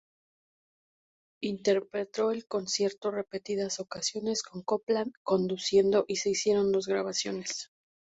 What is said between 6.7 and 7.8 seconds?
dos grabaciones.